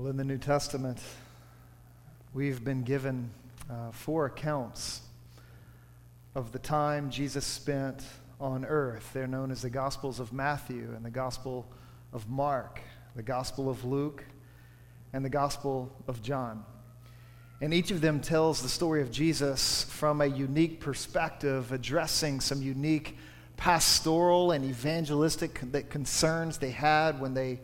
[0.00, 0.98] Well, in the New Testament,
[2.32, 3.28] we've been given
[3.70, 5.02] uh, four accounts
[6.34, 8.02] of the time Jesus spent
[8.40, 9.10] on earth.
[9.12, 11.66] They're known as the Gospels of Matthew and the Gospel
[12.14, 12.80] of Mark,
[13.14, 14.24] the Gospel of Luke,
[15.12, 16.64] and the Gospel of John.
[17.60, 22.62] And each of them tells the story of Jesus from a unique perspective, addressing some
[22.62, 23.18] unique
[23.58, 25.60] pastoral and evangelistic
[25.90, 27.60] concerns they had when they,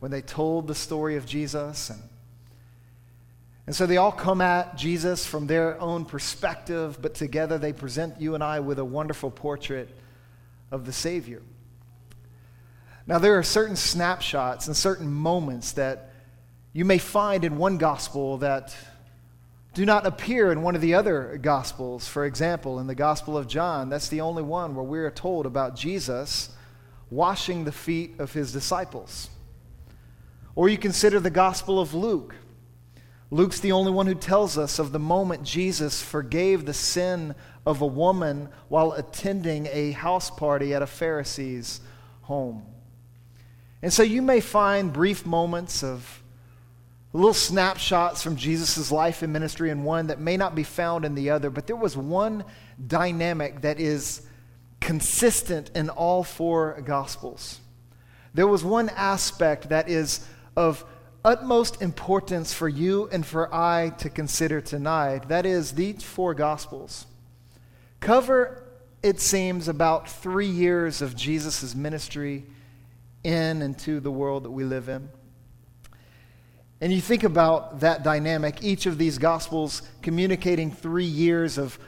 [0.00, 1.90] when they told the story of Jesus.
[1.90, 2.00] And,
[3.66, 8.20] and so they all come at Jesus from their own perspective, but together they present
[8.20, 9.88] you and I with a wonderful portrait
[10.70, 11.42] of the Savior.
[13.06, 16.10] Now, there are certain snapshots and certain moments that
[16.72, 18.76] you may find in one gospel that
[19.78, 22.08] do not appear in one of the other Gospels.
[22.08, 25.46] For example, in the Gospel of John, that's the only one where we are told
[25.46, 26.50] about Jesus
[27.10, 29.30] washing the feet of his disciples.
[30.58, 32.34] Or you consider the Gospel of Luke.
[33.30, 37.80] Luke's the only one who tells us of the moment Jesus forgave the sin of
[37.80, 41.80] a woman while attending a house party at a Pharisee's
[42.22, 42.66] home.
[43.82, 46.24] And so you may find brief moments of
[47.12, 51.14] little snapshots from Jesus' life and ministry in one that may not be found in
[51.14, 52.44] the other, but there was one
[52.84, 54.22] dynamic that is
[54.80, 57.60] consistent in all four Gospels.
[58.34, 60.26] There was one aspect that is
[60.58, 60.84] of
[61.24, 65.28] utmost importance for you and for I to consider tonight.
[65.28, 67.06] That is, these four Gospels
[68.00, 68.64] cover,
[69.00, 72.44] it seems, about three years of Jesus' ministry
[73.22, 75.08] in and to the world that we live in.
[76.80, 81.78] And you think about that dynamic, each of these gospels communicating three years of,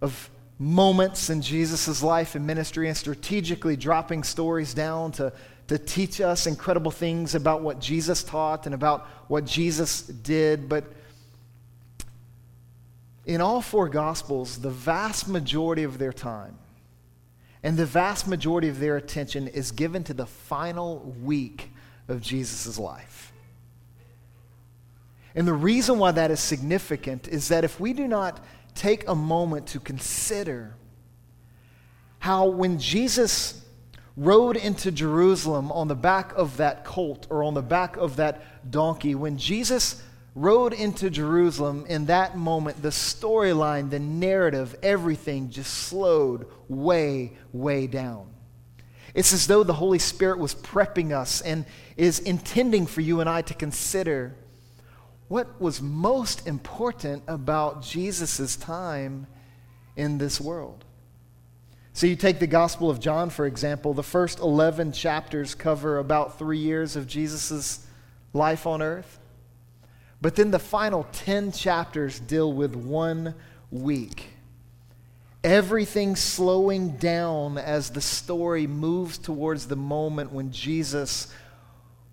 [0.00, 5.32] of moments in Jesus' life and ministry and strategically dropping stories down to,
[5.70, 10.68] to teach us incredible things about what Jesus taught and about what Jesus did.
[10.68, 10.82] But
[13.24, 16.58] in all four gospels, the vast majority of their time
[17.62, 21.70] and the vast majority of their attention is given to the final week
[22.08, 23.32] of Jesus' life.
[25.36, 28.44] And the reason why that is significant is that if we do not
[28.74, 30.74] take a moment to consider
[32.18, 33.59] how when Jesus
[34.20, 38.70] rode into Jerusalem on the back of that colt or on the back of that
[38.70, 40.02] donkey, when Jesus
[40.34, 47.86] rode into Jerusalem in that moment, the storyline, the narrative, everything just slowed way, way
[47.86, 48.28] down.
[49.14, 51.64] It's as though the Holy Spirit was prepping us and
[51.96, 54.36] is intending for you and I to consider
[55.28, 59.26] what was most important about Jesus' time
[59.96, 60.84] in this world.
[61.92, 66.38] So you take the Gospel of John, for example, the first 11 chapters cover about
[66.38, 67.86] three years of Jesus'
[68.32, 69.18] life on earth.
[70.22, 73.34] But then the final 10 chapters deal with one
[73.70, 74.28] week.
[75.42, 81.32] Everything slowing down as the story moves towards the moment when Jesus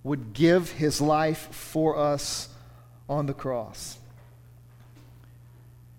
[0.04, 2.50] would give his life for us
[3.10, 3.98] on the cross.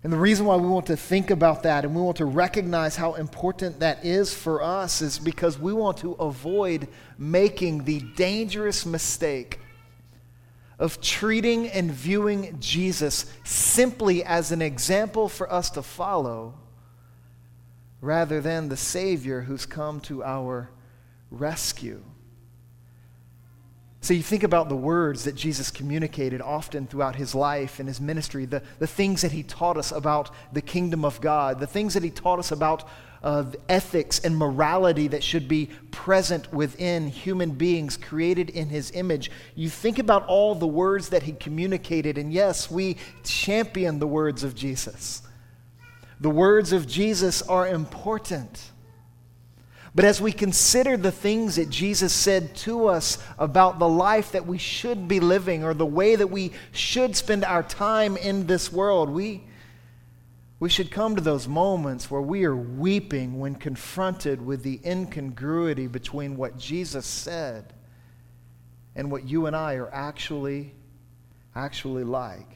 [0.03, 2.95] And the reason why we want to think about that and we want to recognize
[2.95, 6.87] how important that is for us is because we want to avoid
[7.17, 9.59] making the dangerous mistake
[10.79, 16.53] of treating and viewing Jesus simply as an example for us to follow
[17.99, 20.69] rather than the Savior who's come to our
[21.29, 22.01] rescue.
[24.09, 28.01] So you think about the words that Jesus communicated often throughout his life and his
[28.01, 31.93] ministry, the, the things that he taught us about the kingdom of God, the things
[31.93, 32.89] that he taught us about
[33.21, 39.29] uh, ethics and morality that should be present within human beings created in his image.
[39.53, 44.43] You think about all the words that he communicated, and yes, we champion the words
[44.43, 45.21] of Jesus.
[46.19, 48.71] The words of Jesus are important.
[49.99, 54.47] But as we consider the things that Jesus said to us about the life that
[54.47, 58.71] we should be living or the way that we should spend our time in this
[58.71, 59.43] world, we,
[60.57, 65.87] we should come to those moments where we are weeping when confronted with the incongruity
[65.87, 67.73] between what Jesus said
[68.95, 70.73] and what you and I are actually,
[71.53, 72.47] actually like.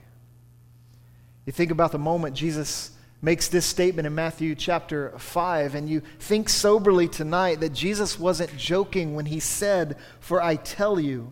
[1.46, 2.92] You think about the moment Jesus
[3.24, 5.76] makes this statement in Matthew chapter 5.
[5.76, 11.00] And you think soberly tonight that Jesus wasn't joking when he said, For I tell
[11.00, 11.32] you,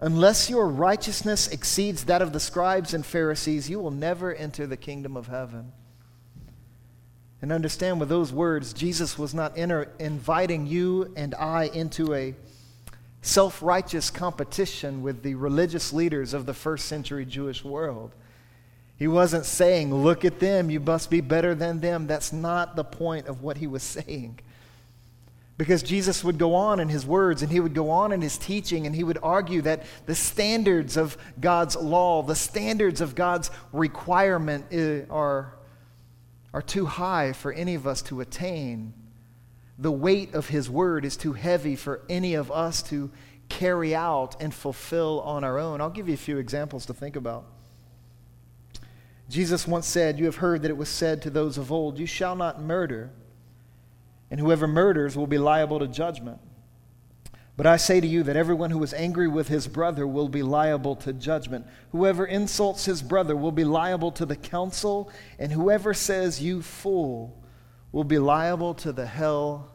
[0.00, 4.76] unless your righteousness exceeds that of the scribes and Pharisees, you will never enter the
[4.76, 5.72] kingdom of heaven.
[7.42, 12.36] And understand with those words, Jesus was not enter, inviting you and I into a
[13.22, 18.14] self righteous competition with the religious leaders of the first century Jewish world.
[18.98, 22.06] He wasn't saying, Look at them, you must be better than them.
[22.06, 24.40] That's not the point of what he was saying.
[25.56, 28.38] Because Jesus would go on in his words and he would go on in his
[28.38, 33.50] teaching and he would argue that the standards of God's law, the standards of God's
[33.72, 35.54] requirement eh, are,
[36.54, 38.94] are too high for any of us to attain.
[39.78, 43.10] The weight of his word is too heavy for any of us to
[43.48, 45.80] carry out and fulfill on our own.
[45.80, 47.44] I'll give you a few examples to think about.
[49.28, 52.06] Jesus once said, You have heard that it was said to those of old, You
[52.06, 53.10] shall not murder
[54.30, 56.38] and whoever murders will be liable to judgment.
[57.56, 60.42] But I say to you that everyone who is angry with his brother will be
[60.42, 61.66] liable to judgment.
[61.90, 67.42] Whoever insults his brother will be liable to the council, and whoever says, You fool,
[67.90, 69.72] will be liable to the hell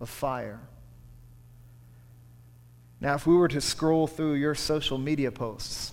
[0.00, 0.60] of fire.
[3.00, 5.92] Now, if we were to scroll through your social media posts,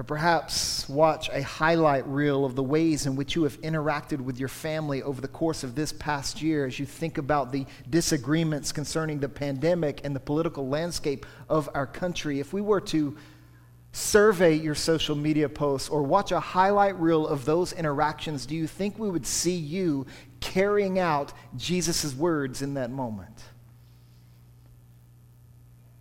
[0.00, 4.40] or perhaps watch a highlight reel of the ways in which you have interacted with
[4.40, 8.72] your family over the course of this past year as you think about the disagreements
[8.72, 12.40] concerning the pandemic and the political landscape of our country.
[12.40, 13.14] If we were to
[13.92, 18.66] survey your social media posts or watch a highlight reel of those interactions, do you
[18.66, 20.06] think we would see you
[20.40, 23.36] carrying out Jesus' words in that moment?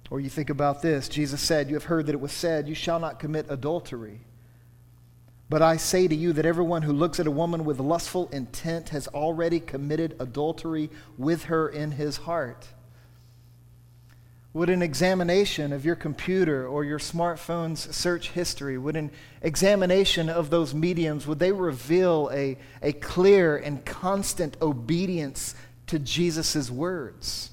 [0.09, 2.75] Or you think about this Jesus said, You have heard that it was said, You
[2.75, 4.21] shall not commit adultery.
[5.49, 8.89] But I say to you that everyone who looks at a woman with lustful intent
[8.89, 12.67] has already committed adultery with her in his heart.
[14.53, 19.11] Would an examination of your computer or your smartphone's search history, would an
[19.41, 25.55] examination of those mediums, would they reveal a, a clear and constant obedience
[25.87, 27.51] to Jesus' words?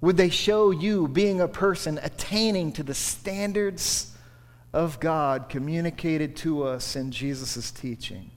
[0.00, 4.12] Would they show you being a person attaining to the standards
[4.72, 8.30] of God communicated to us in Jesus' teaching?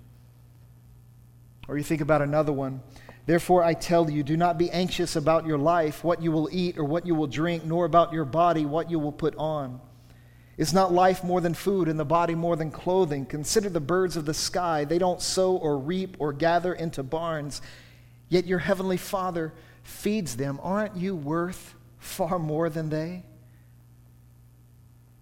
[1.67, 2.81] Or you think about another one.
[3.25, 6.79] Therefore, I tell you, do not be anxious about your life, what you will eat
[6.79, 9.79] or what you will drink, nor about your body, what you will put on.
[10.57, 13.25] Is not life more than food, and the body more than clothing?
[13.25, 14.83] Consider the birds of the sky.
[14.83, 17.61] They don't sow or reap or gather into barns,
[18.29, 19.53] yet your heavenly Father
[19.83, 23.23] feeds them, aren't you worth far more than they?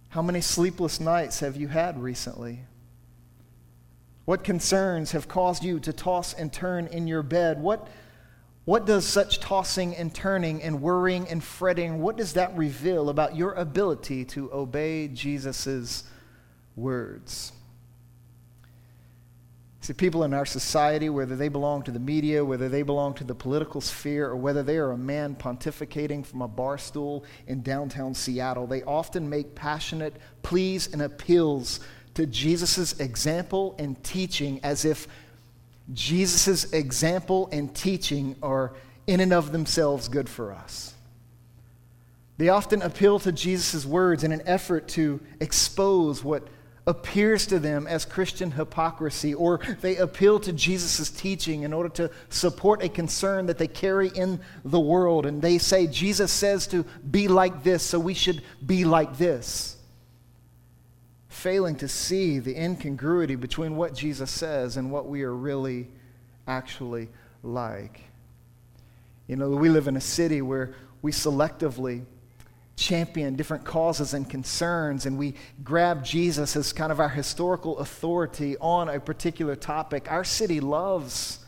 [0.10, 2.60] How many sleepless nights have you had recently?
[4.26, 7.62] What concerns have caused you to toss and turn in your bed?
[7.62, 7.88] What,
[8.66, 13.38] what does such tossing and turning and worrying and fretting, what does that reveal about
[13.38, 16.04] your ability to obey Jesus'
[16.76, 17.54] words?
[19.88, 23.24] See, people in our society, whether they belong to the media, whether they belong to
[23.24, 27.62] the political sphere, or whether they are a man pontificating from a bar stool in
[27.62, 31.80] downtown Seattle, they often make passionate pleas and appeals
[32.16, 35.08] to Jesus' example and teaching as if
[35.94, 38.74] Jesus' example and teaching are
[39.08, 40.96] in and of themselves good for us.
[42.38, 46.46] They often appeal to Jesus' words in an effort to expose what
[46.88, 52.10] appears to them as Christian hypocrisy, or they appeal to Jesus' teaching in order to
[52.30, 55.26] support a concern that they carry in the world.
[55.26, 59.76] And they say, Jesus says to be like this, so we should be like this.
[61.28, 65.90] Failing to see the incongruity between what Jesus says and what we are really
[66.48, 67.10] actually
[67.44, 68.02] like.
[69.28, 72.06] You know, we live in a city where we selectively
[72.78, 78.56] champion different causes and concerns, and we grab Jesus as kind of our historical authority
[78.62, 80.10] on a particular topic.
[80.10, 81.40] Our city loves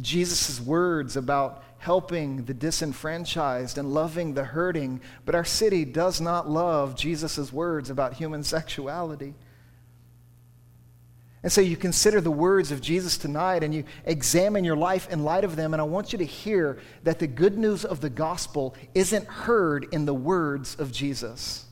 [0.00, 6.48] Jesus' words about helping the disenfranchised and loving the hurting, but our city does not
[6.48, 9.34] love Jesus' words about human sexuality.
[11.42, 15.24] And so you consider the words of Jesus tonight and you examine your life in
[15.24, 15.72] light of them.
[15.72, 19.86] And I want you to hear that the good news of the gospel isn't heard
[19.92, 21.64] in the words of Jesus.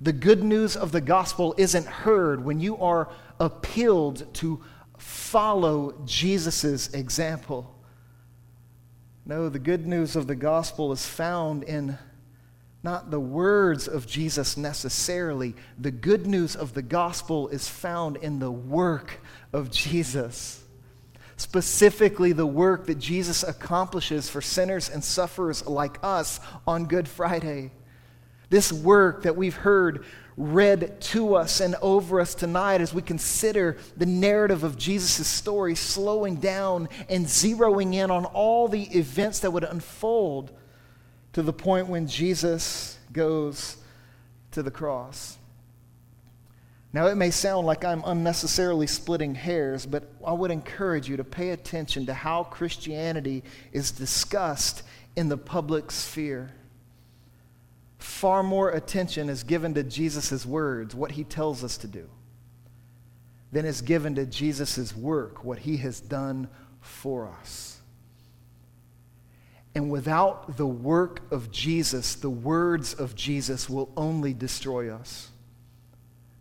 [0.00, 3.08] The good news of the gospel isn't heard when you are
[3.40, 4.62] appealed to
[4.96, 7.74] follow Jesus' example.
[9.24, 11.98] No, the good news of the gospel is found in
[12.82, 15.54] not the words of Jesus necessarily.
[15.78, 19.20] The good news of the gospel is found in the work
[19.52, 20.64] of Jesus.
[21.36, 27.72] Specifically, the work that Jesus accomplishes for sinners and sufferers like us on Good Friday.
[28.50, 30.04] This work that we've heard
[30.36, 35.74] read to us and over us tonight as we consider the narrative of Jesus' story,
[35.74, 40.52] slowing down and zeroing in on all the events that would unfold
[41.32, 43.76] to the point when Jesus goes
[44.52, 45.38] to the cross.
[46.94, 51.24] Now, it may sound like I'm unnecessarily splitting hairs, but I would encourage you to
[51.24, 54.82] pay attention to how Christianity is discussed
[55.16, 56.52] in the public sphere.
[57.98, 62.10] Far more attention is given to Jesus' words, what he tells us to do,
[63.52, 66.48] than is given to Jesus' work, what he has done
[66.80, 67.80] for us.
[69.74, 75.30] And without the work of Jesus, the words of Jesus will only destroy us.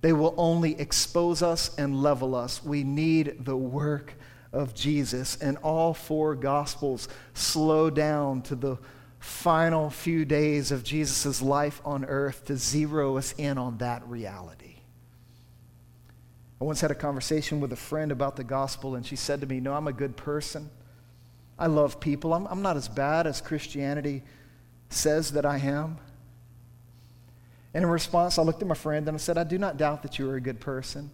[0.02, 2.64] They will only expose us and level us.
[2.64, 4.14] We need the work
[4.52, 5.38] of Jesus.
[5.38, 8.78] And all four Gospels slow down to the
[9.20, 14.78] final few days of Jesus' life on earth to zero us in on that reality.
[16.60, 19.48] I once had a conversation with a friend about the gospel, and she said to
[19.48, 20.70] me, No, I'm a good person.
[21.62, 22.34] I love people.
[22.34, 24.24] I'm, I'm not as bad as Christianity
[24.90, 26.00] says that I am.
[27.76, 30.02] And in response, I looked at my friend and I said, I do not doubt
[30.02, 31.12] that you are a good person.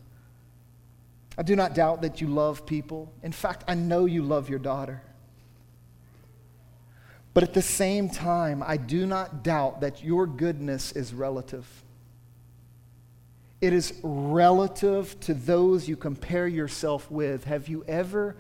[1.37, 3.11] I do not doubt that you love people.
[3.23, 5.01] In fact, I know you love your daughter.
[7.33, 11.67] But at the same time, I do not doubt that your goodness is relative.
[13.59, 17.43] It is relative to those you compare yourself with.
[17.43, 18.37] Have you ever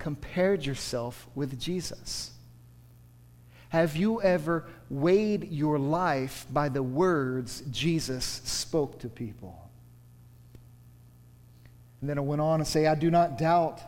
[0.00, 2.32] compared yourself with Jesus?
[3.68, 9.70] Have you ever weighed your life by the words Jesus spoke to people?
[12.00, 13.80] And then I went on to say, I do not doubt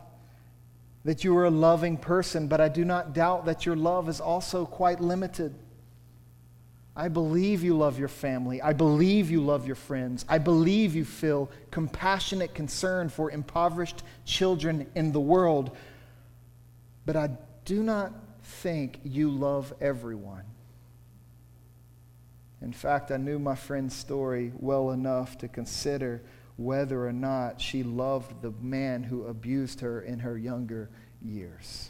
[1.03, 4.21] that you are a loving person, but I do not doubt that your love is
[4.21, 5.53] also quite limited.
[6.95, 8.61] I believe you love your family.
[8.61, 10.25] I believe you love your friends.
[10.29, 15.75] I believe you feel compassionate concern for impoverished children in the world.
[17.05, 17.29] But I
[17.65, 20.43] do not think you love everyone.
[22.61, 26.21] In fact, I knew my friend's story well enough to consider
[26.55, 30.89] whether or not she loved the man who abused her in her younger
[31.21, 31.89] years.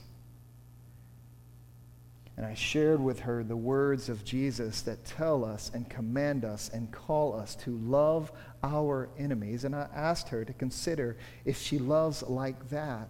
[2.35, 6.69] And I shared with her the words of Jesus that tell us and command us
[6.73, 8.31] and call us to love
[8.63, 9.65] our enemies.
[9.65, 13.09] And I asked her to consider if she loves like that.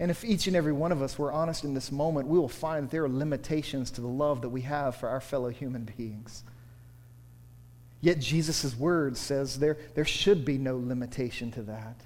[0.00, 2.48] And if each and every one of us were honest in this moment, we will
[2.48, 5.84] find that there are limitations to the love that we have for our fellow human
[5.84, 6.42] beings.
[8.00, 12.00] Yet Jesus' word says there, there should be no limitation to that.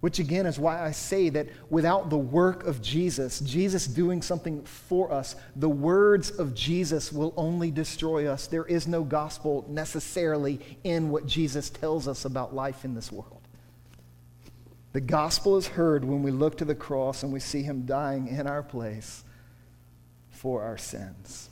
[0.00, 4.64] Which again is why I say that without the work of Jesus, Jesus doing something
[4.64, 8.48] for us, the words of Jesus will only destroy us.
[8.48, 13.37] There is no gospel necessarily in what Jesus tells us about life in this world.
[14.92, 18.28] The gospel is heard when we look to the cross and we see him dying
[18.28, 19.22] in our place
[20.30, 21.50] for our sins.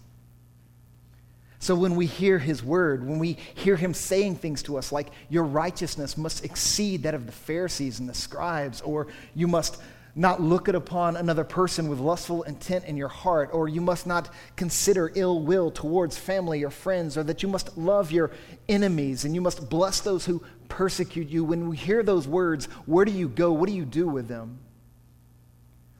[1.59, 5.09] So when we hear his word, when we hear him saying things to us like,
[5.29, 9.79] your righteousness must exceed that of the Pharisees and the scribes, or you must
[10.19, 14.31] not look upon another person with lustful intent in your heart, or you must not
[14.57, 18.31] consider ill will towards family or friends, or that you must love your
[18.67, 21.45] enemies and you must bless those who persecute you.
[21.45, 23.53] When we hear those words, where do you go?
[23.53, 24.59] What do you do with them?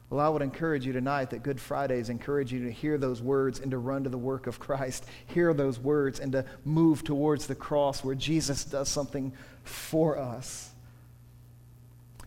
[0.09, 3.59] Well, I would encourage you tonight that Good Fridays encourage you to hear those words
[3.59, 7.45] and to run to the work of Christ, hear those words and to move towards
[7.45, 9.33] the cross where Jesus does something
[9.63, 10.71] for us.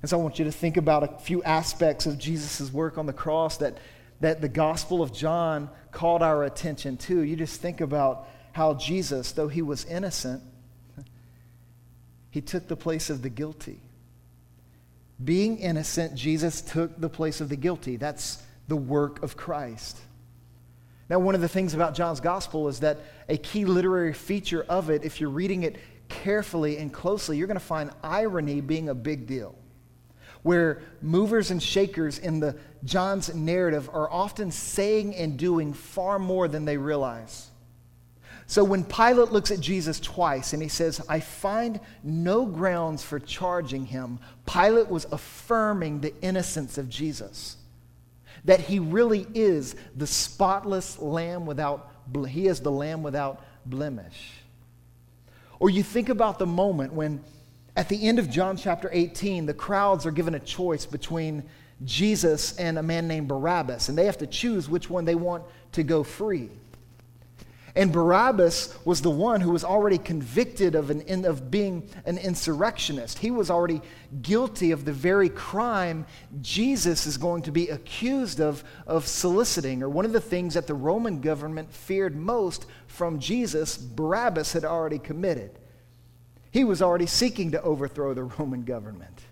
[0.02, 3.06] And so I want you to think about a few aspects of Jesus' work on
[3.06, 3.78] the cross that,
[4.20, 7.20] that the Gospel of John called our attention to.
[7.20, 10.42] You just think about how Jesus, though he was innocent,
[12.30, 13.80] he took the place of the guilty.
[15.22, 17.96] Being innocent, Jesus took the place of the guilty.
[17.96, 19.98] That's the work of Christ.
[21.10, 24.90] Now, one of the things about John's gospel is that a key literary feature of
[24.90, 25.76] it, if you're reading it
[26.08, 29.56] carefully and closely, you're going to find irony being a big deal.
[30.42, 36.48] Where movers and shakers in the John's narrative are often saying and doing far more
[36.48, 37.50] than they realize.
[38.46, 43.20] So when Pilate looks at Jesus twice and he says, I find no grounds for
[43.20, 47.56] charging him, Pilate was affirming the innocence of Jesus.
[48.46, 51.92] That he really is the spotless lamb without,
[52.28, 54.32] he is the lamb without blemish.
[55.60, 57.22] Or you think about the moment when,
[57.76, 61.44] at the end of John chapter 18, the crowds are given a choice between
[61.84, 65.44] Jesus and a man named Barabbas, and they have to choose which one they want
[65.72, 66.50] to go free.
[67.76, 73.18] And Barabbas was the one who was already convicted of, an, of being an insurrectionist.
[73.18, 73.80] He was already
[74.22, 76.04] guilty of the very crime
[76.40, 80.66] Jesus is going to be accused of, of soliciting, or one of the things that
[80.66, 85.59] the Roman government feared most from Jesus, Barabbas had already committed.
[86.50, 89.22] He was already seeking to overthrow the Roman government.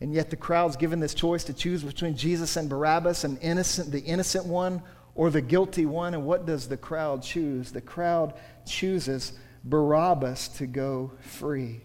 [0.00, 3.92] And yet the crowd's given this choice to choose between Jesus and Barabbas, an innocent,
[3.92, 4.82] the innocent one
[5.14, 6.14] or the guilty one.
[6.14, 7.72] And what does the crowd choose?
[7.72, 8.34] The crowd
[8.66, 9.32] chooses
[9.64, 11.80] Barabbas to go free.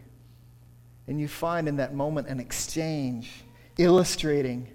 [1.08, 3.31] And you find in that moment an exchange
[3.77, 4.67] illustrating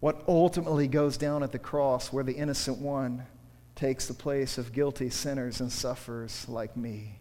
[0.00, 3.26] what ultimately goes down at the cross, where the innocent one
[3.74, 7.19] takes the place of guilty sinners and sufferers like me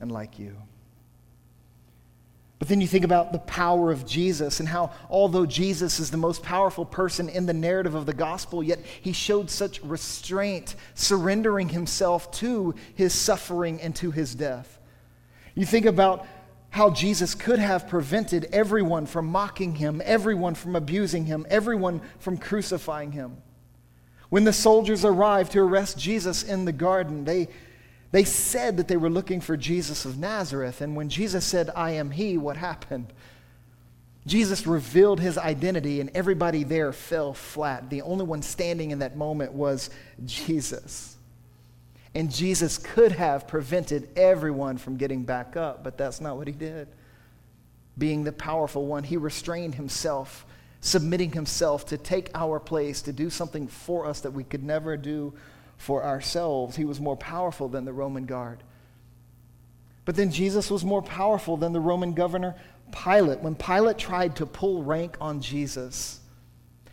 [0.00, 0.56] and like you.
[2.58, 6.18] But then you think about the power of Jesus and how, although Jesus is the
[6.18, 11.70] most powerful person in the narrative of the gospel, yet he showed such restraint, surrendering
[11.70, 14.78] himself to his suffering and to his death.
[15.54, 16.26] You think about
[16.68, 22.36] how Jesus could have prevented everyone from mocking him, everyone from abusing him, everyone from
[22.36, 23.38] crucifying him.
[24.28, 27.48] When the soldiers arrived to arrest Jesus in the garden, they
[28.12, 31.92] they said that they were looking for Jesus of Nazareth, and when Jesus said, I
[31.92, 33.12] am he, what happened?
[34.26, 37.88] Jesus revealed his identity, and everybody there fell flat.
[37.88, 39.90] The only one standing in that moment was
[40.24, 41.16] Jesus.
[42.14, 46.52] And Jesus could have prevented everyone from getting back up, but that's not what he
[46.52, 46.88] did.
[47.96, 50.44] Being the powerful one, he restrained himself,
[50.80, 54.96] submitting himself to take our place, to do something for us that we could never
[54.96, 55.32] do
[55.80, 56.76] for ourselves.
[56.76, 58.62] He was more powerful than the Roman guard.
[60.04, 62.54] But then Jesus was more powerful than the Roman governor
[62.92, 63.40] Pilate.
[63.40, 66.20] When Pilate tried to pull rank on Jesus,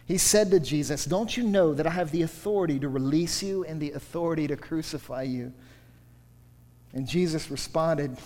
[0.05, 3.65] he said to Jesus, Don't you know that I have the authority to release you
[3.65, 5.51] and the authority to crucify you?
[6.93, 8.17] And Jesus responded,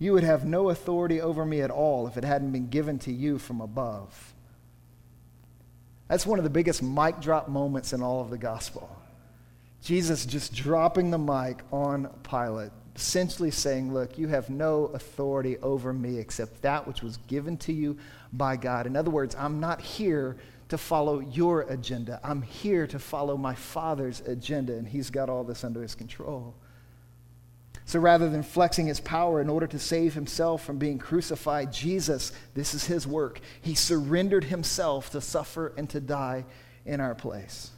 [0.00, 3.12] You would have no authority over me at all if it hadn't been given to
[3.12, 4.34] you from above.
[6.08, 9.01] That's one of the biggest mic drop moments in all of the gospel.
[9.82, 15.92] Jesus just dropping the mic on Pilate, essentially saying, Look, you have no authority over
[15.92, 17.98] me except that which was given to you
[18.32, 18.86] by God.
[18.86, 20.36] In other words, I'm not here
[20.68, 22.20] to follow your agenda.
[22.22, 26.54] I'm here to follow my Father's agenda, and He's got all this under His control.
[27.84, 32.32] So rather than flexing his power in order to save himself from being crucified, Jesus,
[32.54, 33.40] this is his work.
[33.60, 36.44] He surrendered himself to suffer and to die
[36.86, 37.70] in our place.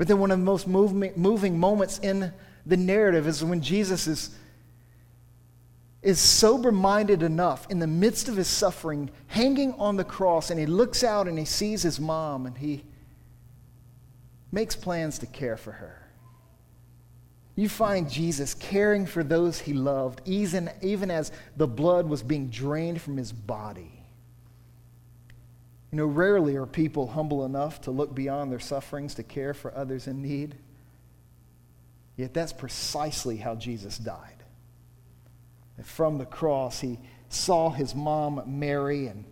[0.00, 2.32] But then one of the most moving, moments in
[2.64, 4.34] the narrative is when Jesus is,
[6.00, 10.58] is sober minded enough in the midst of his suffering, hanging on the cross, and
[10.58, 12.82] he looks out and he sees his mom and he
[14.50, 16.10] makes plans to care for her.
[17.54, 22.48] You find Jesus caring for those he loved, even, even as the blood was being
[22.48, 23.99] drained from his body.
[25.90, 29.76] You know, rarely are people humble enough to look beyond their sufferings to care for
[29.76, 30.54] others in need.
[32.16, 34.44] Yet that's precisely how Jesus died.
[35.76, 36.98] And from the cross, he
[37.28, 39.24] saw his mom Mary, and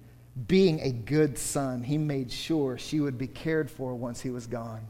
[0.46, 4.46] being a good son, he made sure she would be cared for once he was
[4.46, 4.86] gone.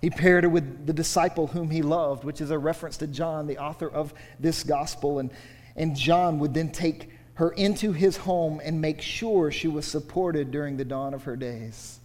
[0.00, 3.46] He paired her with the disciple whom he loved, which is a reference to John,
[3.46, 5.18] the author of this gospel.
[5.18, 5.30] And,
[5.76, 7.10] and John would then take
[7.42, 11.34] her into his home and make sure she was supported during the dawn of her
[11.34, 11.98] days.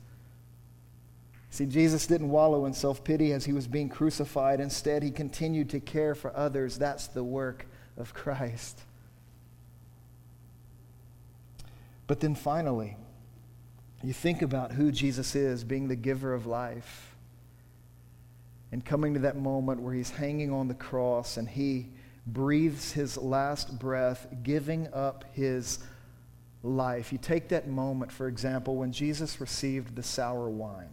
[1.51, 4.59] See, Jesus didn't wallow in self pity as he was being crucified.
[4.59, 6.79] Instead, he continued to care for others.
[6.79, 8.79] That's the work of Christ.
[12.07, 12.97] But then finally,
[14.03, 17.15] you think about who Jesus is, being the giver of life,
[18.71, 21.89] and coming to that moment where he's hanging on the cross and he
[22.27, 25.79] breathes his last breath, giving up his
[26.61, 27.11] life.
[27.11, 30.89] You take that moment, for example, when Jesus received the sour wine.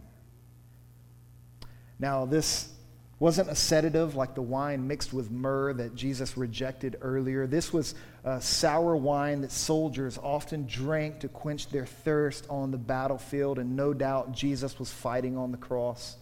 [1.99, 2.71] Now, this
[3.19, 7.47] wasn't a sedative like the wine mixed with myrrh that Jesus rejected earlier.
[7.47, 7.95] This was
[8.39, 13.93] sour wine that soldiers often drank to quench their thirst on the battlefield, and no
[13.93, 16.17] doubt Jesus was fighting on the cross.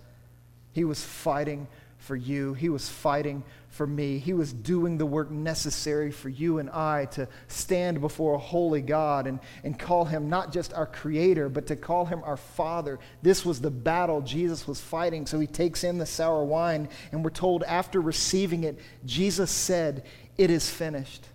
[0.72, 1.68] He was fighting
[2.04, 2.54] for you.
[2.54, 4.20] He was fighting for me.
[4.20, 8.82] He was doing the work necessary for you and I to stand before a holy
[8.82, 13.00] God and, and call him not just our creator, but to call him our father.
[13.22, 15.26] This was the battle Jesus was fighting.
[15.26, 20.06] So he takes in the sour wine, and we're told after receiving it, Jesus said,
[20.38, 21.26] It is finished.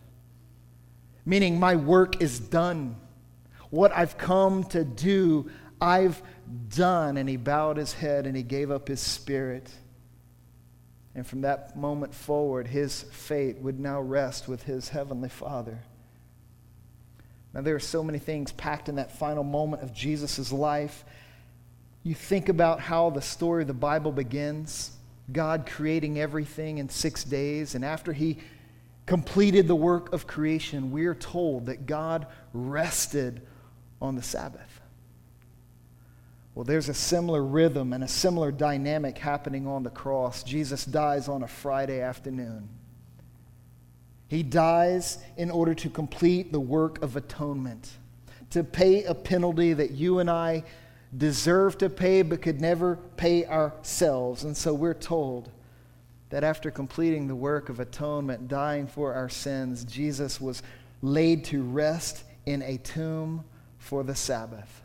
[1.24, 2.96] Meaning, my work is done.
[3.70, 5.50] What I've come to do,
[5.80, 6.22] I've
[6.74, 7.16] done.
[7.16, 9.68] And he bowed his head and he gave up his spirit.
[11.18, 15.80] And from that moment forward, his fate would now rest with his heavenly Father.
[17.52, 21.04] Now, there are so many things packed in that final moment of Jesus' life.
[22.04, 24.92] You think about how the story of the Bible begins
[25.32, 28.38] God creating everything in six days, and after he
[29.04, 33.42] completed the work of creation, we're told that God rested
[34.00, 34.77] on the Sabbath.
[36.58, 40.42] Well, there's a similar rhythm and a similar dynamic happening on the cross.
[40.42, 42.68] Jesus dies on a Friday afternoon.
[44.26, 47.92] He dies in order to complete the work of atonement,
[48.50, 50.64] to pay a penalty that you and I
[51.16, 54.42] deserve to pay but could never pay ourselves.
[54.42, 55.52] And so we're told
[56.30, 60.64] that after completing the work of atonement, dying for our sins, Jesus was
[61.02, 63.44] laid to rest in a tomb
[63.78, 64.82] for the Sabbath.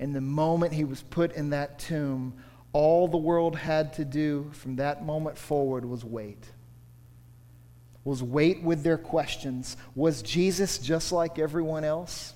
[0.00, 2.34] And the moment he was put in that tomb,
[2.72, 6.44] all the world had to do from that moment forward was wait
[8.08, 9.76] was wait with their questions.
[9.94, 12.32] Was Jesus just like everyone else?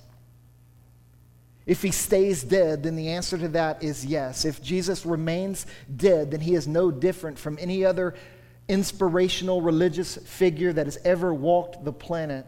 [1.65, 4.45] If he stays dead, then the answer to that is yes.
[4.45, 8.13] If Jesus remains dead, then he is no different from any other
[8.67, 12.45] inspirational religious figure that has ever walked the planet.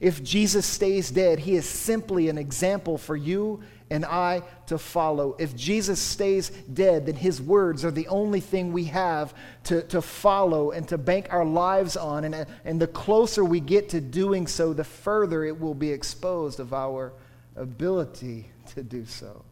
[0.00, 5.36] If Jesus stays dead, he is simply an example for you and I to follow.
[5.38, 9.32] If Jesus stays dead, then his words are the only thing we have
[9.64, 12.24] to, to follow and to bank our lives on.
[12.24, 16.58] And, and the closer we get to doing so, the further it will be exposed
[16.58, 17.12] of our
[17.54, 19.44] ability to do so.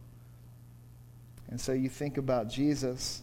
[1.49, 3.21] And so you think about Jesus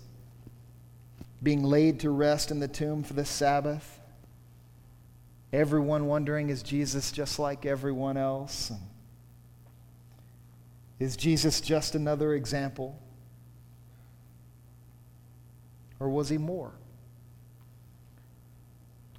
[1.43, 4.01] being laid to rest in the tomb for the Sabbath.
[5.53, 8.71] Everyone wondering, is Jesus just like everyone else?
[8.71, 8.81] And
[10.99, 13.01] is Jesus just another example?
[15.99, 16.73] Or was he more?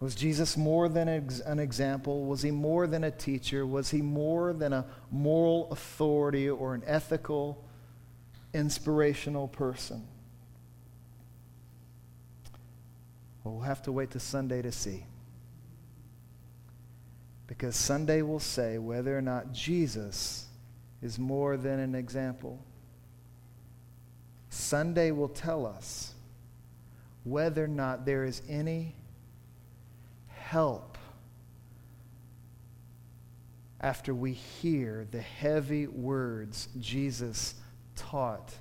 [0.04, 2.26] Was Jesus more than an example?
[2.26, 3.66] Was he more than a teacher?
[3.66, 7.64] Was he more than a moral authority or an ethical,
[8.54, 10.06] inspirational person?
[13.44, 15.06] Well, we'll have to wait to Sunday to see.
[17.48, 20.48] Because Sunday will say whether or not Jesus
[21.04, 22.64] is more than an example.
[24.50, 26.14] Sunday will tell us
[27.26, 28.96] whether or not there is any
[30.30, 30.98] help
[33.82, 37.56] after we hear the heavy words Jesus
[37.98, 38.54] taught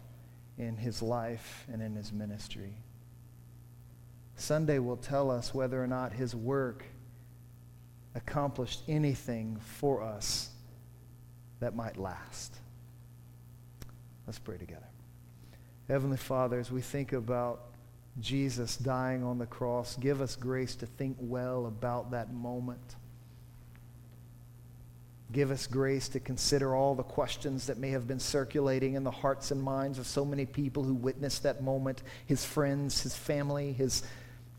[0.58, 2.74] in his life and in his ministry.
[4.34, 6.84] Sunday will tell us whether or not his work
[8.16, 10.51] accomplished anything for us
[11.62, 12.56] that might last.
[14.26, 14.88] Let's pray together.
[15.86, 17.60] Heavenly Father, as we think about
[18.20, 22.96] Jesus dying on the cross, give us grace to think well about that moment.
[25.30, 29.12] Give us grace to consider all the questions that may have been circulating in the
[29.12, 33.72] hearts and minds of so many people who witnessed that moment his friends, his family,
[33.72, 34.02] his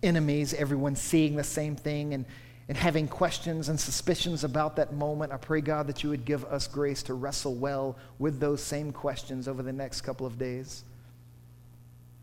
[0.01, 2.25] enemies, everyone seeing the same thing and,
[2.69, 6.45] and having questions and suspicions about that moment, I pray, God, that you would give
[6.45, 10.83] us grace to wrestle well with those same questions over the next couple of days.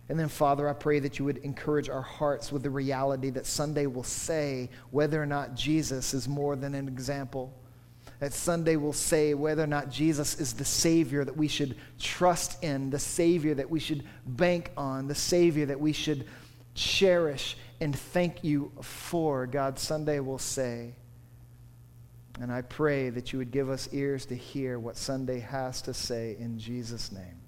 [0.09, 3.47] And then, Father, I pray that you would encourage our hearts with the reality that
[3.47, 7.53] Sunday will say whether or not Jesus is more than an example.
[8.19, 12.63] That Sunday will say whether or not Jesus is the Savior that we should trust
[12.65, 16.27] in, the Savior that we should bank on, the Savior that we should
[16.75, 20.95] cherish and thank you for, God, Sunday will say.
[22.41, 25.95] And I pray that you would give us ears to hear what Sunday has to
[25.95, 27.40] say in Jesus' name.